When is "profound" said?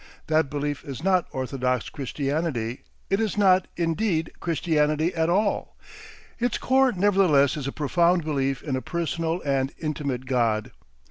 7.71-8.23